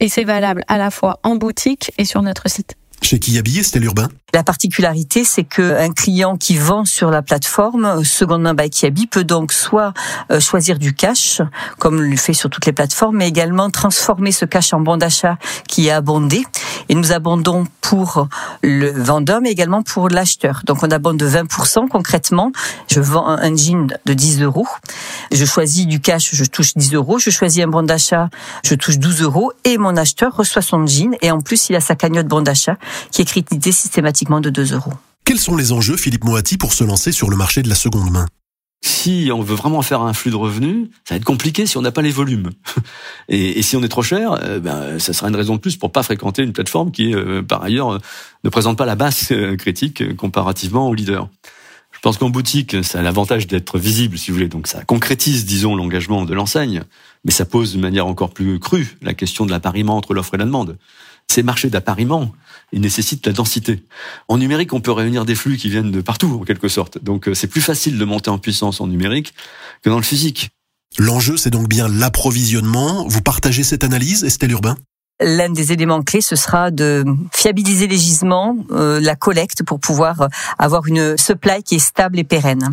Et 0.00 0.08
c'est 0.08 0.24
valable 0.24 0.64
à 0.66 0.78
la 0.78 0.90
fois 0.90 1.20
en 1.22 1.36
boutique 1.36 1.92
et 1.98 2.06
sur 2.06 2.22
notre 2.22 2.48
site. 2.48 2.74
Chez 3.04 3.18
qui 3.18 3.38
c'était 3.62 3.84
Urbain 3.84 4.08
La 4.32 4.42
particularité, 4.42 5.24
c'est 5.24 5.44
qu'un 5.44 5.90
client 5.90 6.38
qui 6.38 6.56
vend 6.56 6.86
sur 6.86 7.10
la 7.10 7.20
plateforme 7.20 8.02
Seconde 8.02 8.40
Main 8.40 8.54
by 8.54 8.70
Kiabi 8.70 9.06
peut 9.06 9.24
donc 9.24 9.52
soit 9.52 9.92
euh, 10.32 10.40
choisir 10.40 10.78
du 10.78 10.94
cash, 10.94 11.42
comme 11.78 12.00
le 12.00 12.16
fait 12.16 12.32
sur 12.32 12.48
toutes 12.48 12.64
les 12.64 12.72
plateformes, 12.72 13.18
mais 13.18 13.28
également 13.28 13.68
transformer 13.68 14.32
ce 14.32 14.46
cash 14.46 14.72
en 14.72 14.80
bon 14.80 14.96
d'achat 14.96 15.36
qui 15.68 15.88
est 15.88 15.90
abondé. 15.90 16.46
Et 16.88 16.94
nous 16.94 17.12
abondons 17.12 17.66
pour 17.82 18.26
le 18.62 18.90
vendeur, 18.90 19.42
mais 19.42 19.50
également 19.50 19.82
pour 19.82 20.08
l'acheteur. 20.08 20.62
Donc 20.64 20.82
on 20.82 20.90
abonde 20.90 21.18
de 21.18 21.28
20% 21.28 21.88
concrètement. 21.88 22.52
Je 22.88 23.00
vends 23.00 23.28
un 23.28 23.54
jean 23.54 23.88
de 24.06 24.14
10 24.14 24.40
euros. 24.40 24.66
Je 25.30 25.44
choisis 25.44 25.86
du 25.86 26.00
cash, 26.00 26.30
je 26.32 26.44
touche 26.44 26.72
10 26.74 26.94
euros. 26.94 27.18
Je 27.18 27.28
choisis 27.28 27.62
un 27.62 27.68
bon 27.68 27.82
d'achat, 27.82 28.30
je 28.64 28.74
touche 28.74 28.98
12 28.98 29.20
euros. 29.20 29.52
Et 29.64 29.76
mon 29.76 29.94
acheteur 29.98 30.34
reçoit 30.34 30.62
son 30.62 30.86
jean. 30.86 31.14
Et 31.20 31.30
en 31.30 31.42
plus, 31.42 31.68
il 31.68 31.76
a 31.76 31.80
sa 31.80 31.94
cagnotte 31.96 32.26
bon 32.26 32.40
d'achat 32.40 32.78
qui 33.10 33.22
est 33.22 33.24
crédité 33.24 33.72
systématiquement 33.72 34.40
de 34.40 34.50
2 34.50 34.74
euros. 34.74 34.92
Quels 35.24 35.38
sont 35.38 35.56
les 35.56 35.72
enjeux, 35.72 35.96
Philippe 35.96 36.24
Moati, 36.24 36.58
pour 36.58 36.72
se 36.74 36.84
lancer 36.84 37.10
sur 37.10 37.30
le 37.30 37.36
marché 37.36 37.62
de 37.62 37.68
la 37.68 37.74
seconde 37.74 38.10
main? 38.10 38.26
Si 38.86 39.30
on 39.32 39.40
veut 39.40 39.54
vraiment 39.54 39.80
faire 39.80 40.02
un 40.02 40.12
flux 40.12 40.30
de 40.30 40.36
revenus, 40.36 40.88
ça 41.08 41.14
va 41.14 41.16
être 41.16 41.24
compliqué 41.24 41.64
si 41.64 41.78
on 41.78 41.80
n'a 41.80 41.90
pas 41.90 42.02
les 42.02 42.10
volumes. 42.10 42.50
Et, 43.30 43.62
si 43.62 43.76
on 43.76 43.82
est 43.82 43.88
trop 43.88 44.02
cher, 44.02 44.32
euh, 44.42 44.60
ben, 44.60 44.98
ça 44.98 45.14
sera 45.14 45.30
une 45.30 45.36
raison 45.36 45.54
de 45.54 45.60
plus 45.60 45.76
pour 45.76 45.90
pas 45.90 46.02
fréquenter 46.02 46.42
une 46.42 46.52
plateforme 46.52 46.90
qui, 46.90 47.14
euh, 47.14 47.42
par 47.42 47.62
ailleurs, 47.62 47.98
ne 48.44 48.50
présente 48.50 48.76
pas 48.76 48.84
la 48.84 48.94
base 48.94 49.28
euh, 49.30 49.56
critique 49.56 50.14
comparativement 50.16 50.86
aux 50.86 50.94
leaders. 50.94 51.30
Je 51.92 52.00
pense 52.00 52.18
qu'en 52.18 52.28
boutique, 52.28 52.84
ça 52.84 52.98
a 52.98 53.02
l'avantage 53.02 53.46
d'être 53.46 53.78
visible, 53.78 54.18
si 54.18 54.30
vous 54.30 54.36
voulez. 54.36 54.48
Donc 54.48 54.66
ça 54.66 54.84
concrétise, 54.84 55.46
disons, 55.46 55.74
l'engagement 55.74 56.26
de 56.26 56.34
l'enseigne, 56.34 56.82
mais 57.24 57.30
ça 57.30 57.46
pose 57.46 57.72
de 57.72 57.80
manière 57.80 58.06
encore 58.06 58.34
plus 58.34 58.58
crue 58.58 58.98
la 59.00 59.14
question 59.14 59.46
de 59.46 59.50
l'appariement 59.50 59.96
entre 59.96 60.12
l'offre 60.12 60.34
et 60.34 60.38
la 60.38 60.44
demande. 60.44 60.76
Ces 61.26 61.42
marchés 61.42 61.70
d'appariement, 61.70 62.32
ils 62.72 62.80
nécessitent 62.80 63.26
la 63.26 63.32
densité. 63.32 63.84
En 64.28 64.38
numérique, 64.38 64.72
on 64.72 64.80
peut 64.80 64.92
réunir 64.92 65.24
des 65.24 65.34
flux 65.34 65.56
qui 65.56 65.68
viennent 65.68 65.90
de 65.90 66.00
partout, 66.00 66.38
en 66.40 66.44
quelque 66.44 66.68
sorte. 66.68 67.02
Donc 67.02 67.28
euh, 67.28 67.34
c'est 67.34 67.46
plus 67.46 67.60
facile 67.60 67.98
de 67.98 68.04
monter 68.04 68.30
en 68.30 68.38
puissance 68.38 68.80
en 68.80 68.86
numérique 68.86 69.34
que 69.82 69.90
dans 69.90 69.96
le 69.96 70.02
physique. 70.02 70.50
L'enjeu, 70.98 71.36
c'est 71.36 71.50
donc 71.50 71.68
bien 71.68 71.88
l'approvisionnement. 71.88 73.06
Vous 73.08 73.20
partagez 73.20 73.64
cette 73.64 73.84
analyse, 73.84 74.24
Estelle 74.24 74.52
Urbain? 74.52 74.76
L'un 75.20 75.48
des 75.48 75.70
éléments 75.70 76.02
clés, 76.02 76.20
ce 76.20 76.34
sera 76.34 76.72
de 76.72 77.04
fiabiliser 77.32 77.86
les 77.86 77.96
gisements, 77.96 78.56
euh, 78.72 78.98
la 79.00 79.14
collecte 79.14 79.62
pour 79.62 79.78
pouvoir 79.78 80.26
avoir 80.58 80.86
une 80.86 81.16
supply 81.16 81.62
qui 81.62 81.76
est 81.76 81.78
stable 81.78 82.18
et 82.18 82.24
pérenne. 82.24 82.70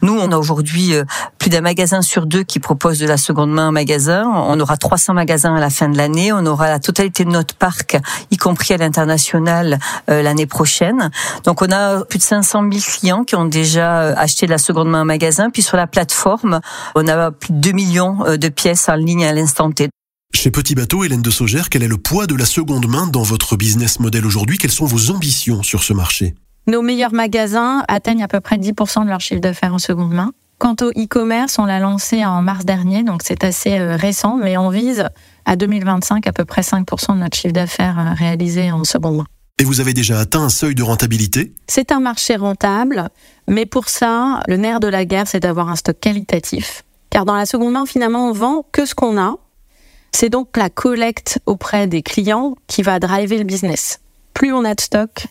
Nous, 0.00 0.18
on 0.18 0.32
a 0.32 0.38
aujourd'hui 0.38 0.94
euh, 0.94 1.04
plus 1.36 1.50
d'un 1.50 1.60
magasin 1.60 2.00
sur 2.00 2.24
deux 2.24 2.44
qui 2.44 2.60
propose 2.60 2.98
de 2.98 3.06
la 3.06 3.18
seconde 3.18 3.52
main 3.52 3.68
en 3.68 3.72
magasin. 3.72 4.24
On 4.26 4.58
aura 4.58 4.78
300 4.78 5.12
magasins 5.12 5.54
à 5.54 5.60
la 5.60 5.68
fin 5.68 5.90
de 5.90 5.98
l'année. 5.98 6.32
On 6.32 6.46
aura 6.46 6.70
la 6.70 6.78
totalité 6.78 7.26
de 7.26 7.30
notre 7.30 7.54
parc, 7.54 7.98
y 8.30 8.38
compris 8.38 8.72
à 8.72 8.78
l'international, 8.78 9.78
euh, 10.08 10.22
l'année 10.22 10.46
prochaine. 10.46 11.10
Donc, 11.44 11.60
on 11.60 11.70
a 11.70 12.06
plus 12.06 12.18
de 12.18 12.24
500 12.24 12.70
000 12.72 12.82
clients 12.98 13.24
qui 13.24 13.36
ont 13.36 13.44
déjà 13.44 14.18
acheté 14.18 14.46
de 14.46 14.50
la 14.50 14.58
seconde 14.58 14.88
main 14.88 15.02
en 15.02 15.04
magasin. 15.04 15.50
Puis 15.50 15.60
sur 15.60 15.76
la 15.76 15.86
plateforme, 15.86 16.60
on 16.94 17.06
a 17.06 17.30
plus 17.32 17.52
de 17.52 17.58
2 17.58 17.72
millions 17.72 18.18
de 18.34 18.48
pièces 18.48 18.88
en 18.88 18.94
ligne 18.94 19.26
à 19.26 19.34
l'instant 19.34 19.70
T. 19.70 19.90
Chez 20.34 20.50
Petit 20.50 20.74
Bateau, 20.74 21.04
Hélène 21.04 21.22
de 21.22 21.30
Saugère, 21.30 21.68
quel 21.68 21.82
est 21.82 21.88
le 21.88 21.98
poids 21.98 22.26
de 22.26 22.34
la 22.34 22.46
seconde 22.46 22.88
main 22.88 23.06
dans 23.06 23.22
votre 23.22 23.56
business 23.56 24.00
model 24.00 24.26
aujourd'hui? 24.26 24.58
Quelles 24.58 24.72
sont 24.72 24.86
vos 24.86 25.10
ambitions 25.10 25.62
sur 25.62 25.84
ce 25.84 25.92
marché? 25.92 26.34
Nos 26.66 26.82
meilleurs 26.82 27.12
magasins 27.12 27.84
atteignent 27.86 28.24
à 28.24 28.28
peu 28.28 28.40
près 28.40 28.56
10% 28.56 29.04
de 29.04 29.08
leur 29.08 29.20
chiffre 29.20 29.40
d'affaires 29.40 29.74
en 29.74 29.78
seconde 29.78 30.12
main. 30.12 30.32
Quant 30.58 30.74
au 30.80 30.90
e-commerce, 30.90 31.58
on 31.58 31.64
l'a 31.64 31.78
lancé 31.78 32.24
en 32.24 32.42
mars 32.42 32.64
dernier, 32.64 33.04
donc 33.04 33.22
c'est 33.24 33.44
assez 33.44 33.78
euh, 33.78 33.94
récent, 33.94 34.36
mais 34.36 34.56
on 34.56 34.70
vise 34.70 35.08
à 35.44 35.54
2025 35.54 36.26
à 36.26 36.32
peu 36.32 36.44
près 36.44 36.62
5% 36.62 37.14
de 37.14 37.18
notre 37.18 37.36
chiffre 37.36 37.52
d'affaires 37.52 37.98
euh, 37.98 38.14
réalisé 38.14 38.72
en 38.72 38.84
seconde 38.84 39.18
main. 39.18 39.26
Et 39.60 39.64
vous 39.64 39.80
avez 39.80 39.92
déjà 39.92 40.18
atteint 40.18 40.42
un 40.42 40.48
seuil 40.48 40.74
de 40.74 40.82
rentabilité? 40.82 41.52
C'est 41.68 41.92
un 41.92 42.00
marché 42.00 42.36
rentable, 42.36 43.10
mais 43.48 43.66
pour 43.66 43.88
ça, 43.88 44.40
le 44.48 44.56
nerf 44.56 44.80
de 44.80 44.88
la 44.88 45.04
guerre, 45.04 45.28
c'est 45.28 45.40
d'avoir 45.40 45.68
un 45.68 45.76
stock 45.76 46.00
qualitatif. 46.00 46.84
Car 47.10 47.24
dans 47.26 47.36
la 47.36 47.46
seconde 47.46 47.72
main, 47.72 47.86
finalement, 47.86 48.28
on 48.28 48.32
vend 48.32 48.64
que 48.72 48.86
ce 48.86 48.94
qu'on 48.94 49.20
a, 49.20 49.36
c'est 50.14 50.28
donc 50.28 50.56
la 50.56 50.70
collecte 50.70 51.40
auprès 51.46 51.86
des 51.86 52.02
clients 52.02 52.54
qui 52.66 52.82
va 52.82 53.00
driver 53.00 53.38
le 53.38 53.44
business. 53.44 54.00
Plus 54.34 54.52
on 54.52 54.64
a 54.64 54.74
de 54.74 54.80
stock, 54.80 55.26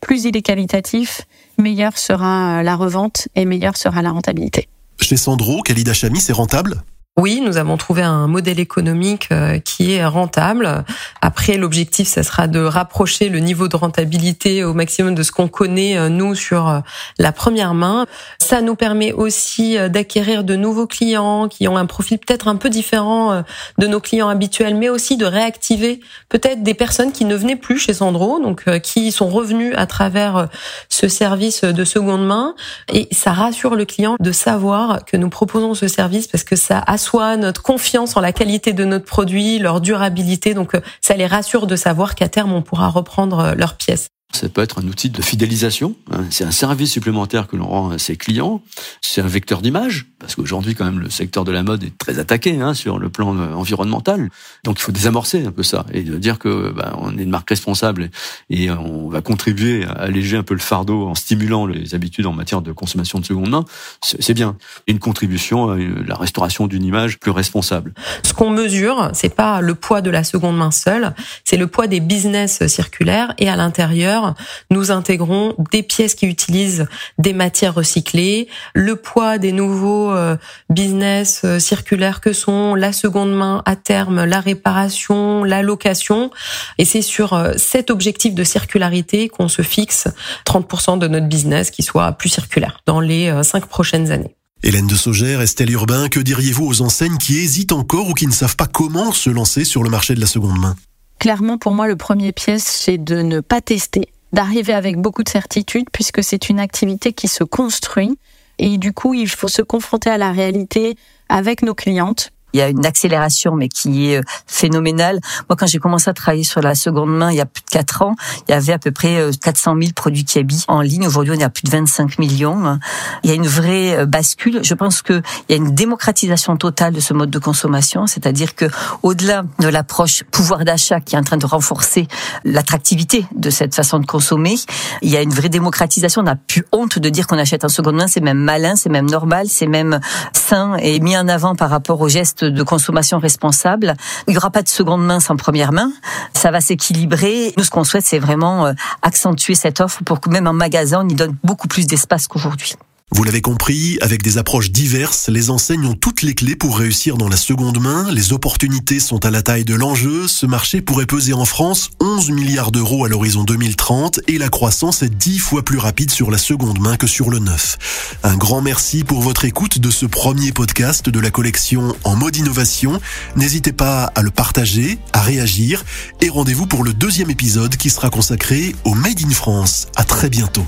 plus 0.00 0.24
il 0.24 0.36
est 0.36 0.42
qualitatif, 0.42 1.22
meilleure 1.58 1.98
sera 1.98 2.62
la 2.62 2.76
revente 2.76 3.28
et 3.34 3.44
meilleure 3.44 3.76
sera 3.76 4.02
la 4.02 4.10
rentabilité. 4.10 4.68
Chez 5.00 5.16
Sandro, 5.16 5.62
Khalida 5.62 5.92
Chami, 5.92 6.20
c'est 6.20 6.32
rentable? 6.32 6.82
Oui, 7.18 7.40
nous 7.40 7.56
avons 7.56 7.78
trouvé 7.78 8.02
un 8.02 8.26
modèle 8.26 8.60
économique 8.60 9.28
euh, 9.32 9.58
qui 9.58 9.94
est 9.94 10.04
rentable. 10.04 10.84
Après, 11.22 11.56
l'objectif, 11.56 12.08
ça 12.08 12.22
sera 12.22 12.46
de 12.46 12.60
rapprocher 12.60 13.30
le 13.30 13.38
niveau 13.38 13.68
de 13.68 13.76
rentabilité 13.76 14.62
au 14.64 14.74
maximum 14.74 15.14
de 15.14 15.22
ce 15.22 15.32
qu'on 15.32 15.48
connaît, 15.48 15.96
euh, 15.96 16.10
nous, 16.10 16.34
sur 16.34 16.68
euh, 16.68 16.80
la 17.18 17.32
première 17.32 17.72
main. 17.72 18.04
Ça 18.38 18.60
nous 18.60 18.74
permet 18.74 19.14
aussi 19.14 19.78
d'acquérir 19.88 20.44
de 20.44 20.56
nouveaux 20.56 20.86
clients 20.86 21.48
qui 21.48 21.66
ont 21.68 21.78
un 21.78 21.86
profil 21.86 22.18
peut-être 22.18 22.48
un 22.48 22.56
peu 22.56 22.68
différent 22.68 23.42
de 23.78 23.86
nos 23.86 23.98
clients 23.98 24.28
habituels, 24.28 24.76
mais 24.76 24.90
aussi 24.90 25.16
de 25.16 25.24
réactiver 25.24 26.00
peut-être 26.28 26.62
des 26.62 26.74
personnes 26.74 27.12
qui 27.12 27.24
ne 27.24 27.34
venaient 27.34 27.56
plus 27.56 27.78
chez 27.78 27.94
Sandro, 27.94 28.40
donc 28.40 28.64
qui 28.80 29.10
sont 29.10 29.28
revenus 29.28 29.74
à 29.76 29.86
travers 29.86 30.48
ce 30.88 31.08
service 31.08 31.64
de 31.64 31.84
seconde 31.84 32.24
main. 32.24 32.54
Et 32.92 33.08
ça 33.10 33.32
rassure 33.32 33.74
le 33.74 33.84
client 33.84 34.16
de 34.20 34.32
savoir 34.32 35.04
que 35.04 35.16
nous 35.16 35.30
proposons 35.30 35.74
ce 35.74 35.88
service 35.88 36.28
parce 36.28 36.44
que 36.44 36.56
ça 36.56 36.84
a 36.86 36.98
soit 37.06 37.36
notre 37.36 37.62
confiance 37.62 38.16
en 38.16 38.20
la 38.20 38.32
qualité 38.32 38.72
de 38.72 38.84
notre 38.84 39.04
produit, 39.04 39.58
leur 39.58 39.80
durabilité. 39.80 40.54
Donc 40.54 40.74
euh, 40.74 40.80
ça 41.00 41.14
les 41.14 41.26
rassure 41.26 41.66
de 41.66 41.76
savoir 41.76 42.16
qu'à 42.16 42.28
terme 42.28 42.52
on 42.52 42.62
pourra 42.62 42.88
reprendre 42.88 43.38
euh, 43.38 43.54
leurs 43.54 43.76
pièces. 43.76 44.08
Ça 44.36 44.50
peut 44.50 44.60
être 44.60 44.80
un 44.82 44.86
outil 44.86 45.08
de 45.08 45.22
fidélisation. 45.22 45.96
Hein. 46.12 46.26
C'est 46.28 46.44
un 46.44 46.50
service 46.50 46.92
supplémentaire 46.92 47.46
que 47.46 47.56
l'on 47.56 47.66
rend 47.66 47.90
à 47.92 47.96
ses 47.96 48.16
clients. 48.16 48.60
C'est 49.00 49.22
un 49.22 49.26
vecteur 49.26 49.62
d'image, 49.62 50.08
parce 50.18 50.34
qu'aujourd'hui, 50.34 50.74
quand 50.74 50.84
même, 50.84 51.00
le 51.00 51.08
secteur 51.08 51.44
de 51.44 51.52
la 51.52 51.62
mode 51.62 51.82
est 51.84 51.96
très 51.96 52.18
attaqué 52.18 52.60
hein, 52.60 52.74
sur 52.74 52.98
le 52.98 53.08
plan 53.08 53.34
euh, 53.34 53.54
environnemental. 53.54 54.28
Donc, 54.62 54.78
il 54.78 54.82
faut 54.82 54.92
désamorcer 54.92 55.42
un 55.46 55.52
peu 55.52 55.62
ça 55.62 55.86
et 55.90 56.02
de 56.02 56.18
dire 56.18 56.38
que 56.38 56.70
bah, 56.70 56.98
on 57.00 57.16
est 57.16 57.22
une 57.22 57.30
marque 57.30 57.48
responsable 57.48 58.10
et 58.50 58.70
on 58.70 59.08
va 59.08 59.22
contribuer 59.22 59.86
à 59.86 59.92
alléger 59.92 60.36
un 60.36 60.42
peu 60.42 60.52
le 60.52 60.60
fardeau 60.60 61.06
en 61.06 61.14
stimulant 61.14 61.64
les 61.64 61.94
habitudes 61.94 62.26
en 62.26 62.34
matière 62.34 62.60
de 62.60 62.72
consommation 62.72 63.18
de 63.20 63.24
seconde 63.24 63.48
main. 63.48 63.64
C'est 64.02 64.34
bien 64.34 64.58
une 64.86 64.98
contribution 64.98 65.70
à 65.70 65.78
la 65.78 66.14
restauration 66.14 66.66
d'une 66.66 66.84
image 66.84 67.18
plus 67.18 67.30
responsable. 67.30 67.94
Ce 68.22 68.34
qu'on 68.34 68.50
mesure, 68.50 69.08
c'est 69.14 69.34
pas 69.34 69.62
le 69.62 69.74
poids 69.74 70.02
de 70.02 70.10
la 70.10 70.24
seconde 70.24 70.58
main 70.58 70.70
seule, 70.70 71.14
c'est 71.44 71.56
le 71.56 71.68
poids 71.68 71.86
des 71.86 72.00
business 72.00 72.66
circulaires 72.66 73.32
et 73.38 73.48
à 73.48 73.56
l'intérieur 73.56 74.25
nous 74.70 74.90
intégrons 74.90 75.54
des 75.70 75.82
pièces 75.82 76.14
qui 76.14 76.26
utilisent 76.26 76.86
des 77.18 77.32
matières 77.32 77.74
recyclées, 77.74 78.48
le 78.74 78.96
poids 78.96 79.38
des 79.38 79.52
nouveaux 79.52 80.10
euh, 80.10 80.36
business 80.70 81.42
euh, 81.44 81.58
circulaires 81.58 82.20
que 82.20 82.32
sont 82.32 82.74
la 82.74 82.92
seconde 82.92 83.34
main 83.34 83.62
à 83.64 83.76
terme, 83.76 84.24
la 84.24 84.40
réparation, 84.40 85.44
la 85.44 85.62
location. 85.62 86.30
Et 86.78 86.84
c'est 86.84 87.02
sur 87.02 87.32
euh, 87.32 87.52
cet 87.56 87.90
objectif 87.90 88.34
de 88.34 88.44
circularité 88.44 89.28
qu'on 89.28 89.48
se 89.48 89.62
fixe 89.62 90.08
30% 90.46 90.98
de 90.98 91.08
notre 91.08 91.26
business 91.26 91.70
qui 91.70 91.82
soit 91.82 92.12
plus 92.12 92.28
circulaire 92.28 92.80
dans 92.86 93.00
les 93.00 93.32
cinq 93.42 93.66
prochaines 93.66 94.10
années. 94.10 94.36
Hélène 94.62 94.86
de 94.86 94.94
Saugère, 94.94 95.42
Estelle 95.42 95.70
Urbain, 95.70 96.08
que 96.08 96.18
diriez-vous 96.18 96.66
aux 96.66 96.82
enseignes 96.82 97.18
qui 97.18 97.38
hésitent 97.38 97.72
encore 97.72 98.08
ou 98.08 98.14
qui 98.14 98.26
ne 98.26 98.32
savent 98.32 98.56
pas 98.56 98.66
comment 98.66 99.12
se 99.12 99.30
lancer 99.30 99.64
sur 99.64 99.82
le 99.82 99.90
marché 99.90 100.14
de 100.14 100.20
la 100.20 100.26
seconde 100.26 100.58
main? 100.58 100.74
Clairement, 101.18 101.58
pour 101.58 101.72
moi, 101.72 101.86
le 101.86 101.96
premier 101.96 102.32
pièce, 102.32 102.64
c'est 102.64 102.98
de 102.98 103.22
ne 103.22 103.40
pas 103.40 103.60
tester, 103.60 104.08
d'arriver 104.36 104.74
avec 104.74 104.98
beaucoup 104.98 105.22
de 105.22 105.30
certitude, 105.30 105.86
puisque 105.90 106.22
c'est 106.22 106.50
une 106.50 106.60
activité 106.60 107.14
qui 107.14 107.26
se 107.26 107.42
construit. 107.42 108.18
Et 108.58 108.76
du 108.76 108.92
coup, 108.92 109.14
il 109.14 109.28
faut 109.28 109.48
se 109.48 109.62
confronter 109.62 110.10
à 110.10 110.18
la 110.18 110.30
réalité 110.30 110.94
avec 111.30 111.62
nos 111.62 111.74
clientes 111.74 112.32
il 112.52 112.60
y 112.60 112.62
a 112.62 112.68
une 112.68 112.86
accélération, 112.86 113.54
mais 113.54 113.68
qui 113.68 114.10
est 114.10 114.18
euh, 114.18 114.22
phénoménale. 114.46 115.20
Moi, 115.48 115.56
quand 115.56 115.66
j'ai 115.66 115.78
commencé 115.78 116.08
à 116.08 116.14
travailler 116.14 116.44
sur 116.44 116.62
la 116.62 116.74
seconde 116.74 117.14
main 117.14 117.30
il 117.30 117.36
y 117.36 117.40
a 117.40 117.46
plus 117.46 117.62
de 117.62 117.70
4 117.70 118.02
ans, 118.02 118.14
il 118.48 118.52
y 118.52 118.54
avait 118.54 118.72
à 118.72 118.78
peu 118.78 118.92
près 118.92 119.30
400 119.42 119.76
euh, 119.76 119.80
000 119.80 119.92
produits 119.94 120.24
habitent 120.36 120.64
en 120.68 120.80
ligne. 120.80 121.06
Aujourd'hui, 121.06 121.34
on 121.36 121.40
est 121.40 121.44
à 121.44 121.50
plus 121.50 121.64
de 121.64 121.70
25 121.70 122.18
millions. 122.18 122.78
Il 123.22 123.30
y 123.30 123.32
a 123.32 123.36
une 123.36 123.46
vraie 123.46 123.98
euh, 123.98 124.06
bascule. 124.06 124.60
Je 124.62 124.74
pense 124.74 125.02
qu'il 125.02 125.22
y 125.48 125.52
a 125.52 125.56
une 125.56 125.74
démocratisation 125.74 126.56
totale 126.56 126.94
de 126.94 127.00
ce 127.00 127.12
mode 127.12 127.30
de 127.30 127.38
consommation, 127.38 128.06
c'est-à-dire 128.06 128.54
que 128.54 128.66
au-delà 129.02 129.44
de 129.58 129.68
l'approche 129.68 130.24
pouvoir 130.24 130.64
d'achat 130.64 131.00
qui 131.00 131.16
est 131.16 131.18
en 131.18 131.24
train 131.24 131.36
de 131.36 131.46
renforcer 131.46 132.08
l'attractivité 132.44 133.26
de 133.34 133.50
cette 133.50 133.74
façon 133.74 133.98
de 133.98 134.06
consommer, 134.06 134.54
il 135.02 135.10
y 135.10 135.16
a 135.16 135.22
une 135.22 135.34
vraie 135.34 135.48
démocratisation. 135.48 136.22
On 136.22 136.24
n'a 136.24 136.36
plus 136.36 136.64
honte 136.72 136.98
de 136.98 137.08
dire 137.08 137.26
qu'on 137.26 137.38
achète 137.38 137.64
en 137.64 137.68
seconde 137.68 137.96
main. 137.96 138.06
C'est 138.06 138.20
même 138.20 138.38
malin, 138.38 138.76
c'est 138.76 138.88
même 138.88 139.10
normal, 139.10 139.46
c'est 139.48 139.66
même 139.66 140.00
sain 140.32 140.76
et 140.76 141.00
mis 141.00 141.16
en 141.16 141.28
avant 141.28 141.54
par 141.54 141.70
rapport 141.70 142.00
aux 142.00 142.08
gestes 142.08 142.35
de 142.44 142.62
consommation 142.62 143.18
responsable. 143.18 143.94
Il 144.26 144.32
n'y 144.32 144.36
aura 144.36 144.50
pas 144.50 144.62
de 144.62 144.68
seconde 144.68 145.04
main 145.04 145.20
sans 145.20 145.36
première 145.36 145.72
main. 145.72 145.92
Ça 146.32 146.50
va 146.50 146.60
s'équilibrer. 146.60 147.52
Nous, 147.56 147.64
ce 147.64 147.70
qu'on 147.70 147.84
souhaite, 147.84 148.04
c'est 148.04 148.18
vraiment 148.18 148.66
euh, 148.66 148.72
accentuer 149.02 149.54
cette 149.54 149.80
offre 149.80 150.02
pour 150.04 150.20
que 150.20 150.28
même 150.30 150.46
en 150.46 150.52
magasin, 150.52 151.04
on 151.04 151.08
y 151.08 151.14
donne 151.14 151.36
beaucoup 151.44 151.68
plus 151.68 151.86
d'espace 151.86 152.26
qu'aujourd'hui. 152.28 152.74
Vous 153.12 153.22
l'avez 153.22 153.40
compris, 153.40 153.98
avec 154.00 154.22
des 154.24 154.36
approches 154.36 154.72
diverses, 154.72 155.28
les 155.28 155.48
enseignes 155.50 155.86
ont 155.86 155.94
toutes 155.94 156.22
les 156.22 156.34
clés 156.34 156.56
pour 156.56 156.76
réussir 156.76 157.16
dans 157.16 157.28
la 157.28 157.36
seconde 157.36 157.80
main. 157.80 158.10
Les 158.10 158.32
opportunités 158.32 158.98
sont 158.98 159.24
à 159.24 159.30
la 159.30 159.42
taille 159.42 159.64
de 159.64 159.76
l'enjeu. 159.76 160.26
Ce 160.26 160.44
marché 160.44 160.80
pourrait 160.80 161.06
peser 161.06 161.32
en 161.32 161.44
France 161.44 161.90
11 162.00 162.30
milliards 162.30 162.72
d'euros 162.72 163.04
à 163.04 163.08
l'horizon 163.08 163.44
2030 163.44 164.20
et 164.26 164.38
la 164.38 164.48
croissance 164.48 165.04
est 165.04 165.08
10 165.08 165.38
fois 165.38 165.64
plus 165.64 165.78
rapide 165.78 166.10
sur 166.10 166.32
la 166.32 166.36
seconde 166.36 166.80
main 166.80 166.96
que 166.96 167.06
sur 167.06 167.30
le 167.30 167.38
neuf. 167.38 167.78
Un 168.24 168.36
grand 168.36 168.60
merci 168.60 169.04
pour 169.04 169.22
votre 169.22 169.44
écoute 169.44 169.78
de 169.78 169.90
ce 169.90 170.04
premier 170.04 170.50
podcast 170.50 171.08
de 171.08 171.20
la 171.20 171.30
collection 171.30 171.94
En 172.02 172.16
mode 172.16 172.36
innovation. 172.36 173.00
N'hésitez 173.36 173.72
pas 173.72 174.10
à 174.16 174.22
le 174.22 174.32
partager, 174.32 174.98
à 175.12 175.22
réagir 175.22 175.84
et 176.20 176.28
rendez-vous 176.28 176.66
pour 176.66 176.82
le 176.82 176.92
deuxième 176.92 177.30
épisode 177.30 177.76
qui 177.76 177.88
sera 177.88 178.10
consacré 178.10 178.74
au 178.84 178.94
Made 178.94 179.20
in 179.24 179.30
France. 179.30 179.86
À 179.94 180.02
très 180.02 180.28
bientôt 180.28 180.66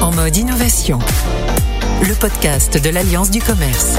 en 0.00 0.10
mode 0.12 0.36
innovation. 0.36 0.98
Le 2.02 2.14
podcast 2.14 2.82
de 2.82 2.90
l'Alliance 2.90 3.30
du 3.30 3.40
commerce. 3.40 3.96